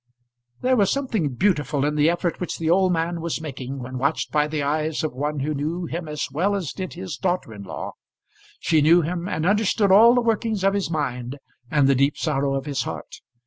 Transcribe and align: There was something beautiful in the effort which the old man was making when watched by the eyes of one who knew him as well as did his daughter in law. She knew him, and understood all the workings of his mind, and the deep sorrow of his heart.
There 0.61 0.75
was 0.75 0.89
something 0.91 1.35
beautiful 1.35 1.85
in 1.85 1.93
the 1.93 2.09
effort 2.09 2.39
which 2.39 2.57
the 2.57 2.71
old 2.71 2.91
man 2.91 3.21
was 3.21 3.39
making 3.39 3.77
when 3.77 3.99
watched 3.99 4.31
by 4.31 4.47
the 4.47 4.63
eyes 4.63 5.03
of 5.03 5.13
one 5.13 5.41
who 5.41 5.53
knew 5.53 5.85
him 5.85 6.07
as 6.07 6.27
well 6.31 6.55
as 6.55 6.71
did 6.73 6.93
his 6.95 7.17
daughter 7.17 7.53
in 7.53 7.61
law. 7.61 7.91
She 8.59 8.81
knew 8.81 9.03
him, 9.03 9.29
and 9.29 9.45
understood 9.45 9.91
all 9.91 10.15
the 10.15 10.21
workings 10.21 10.63
of 10.63 10.73
his 10.73 10.89
mind, 10.89 11.37
and 11.69 11.87
the 11.87 11.93
deep 11.93 12.17
sorrow 12.17 12.55
of 12.55 12.65
his 12.65 12.81
heart. 12.81 13.17